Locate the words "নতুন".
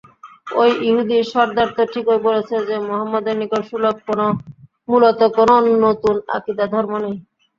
5.83-6.15